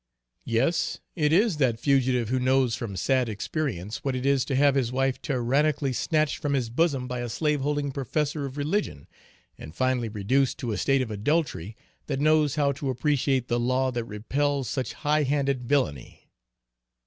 [0.47, 4.73] Yes, it is that fugitive who knows from sad experience, what it is to have
[4.73, 9.07] his wife tyrannically snatched from his bosom by a slaveholding professor of religion,
[9.59, 11.77] and finally reduced to a state of adultery,
[12.07, 16.31] that knows how to appreciate the law that repels such high handed villany.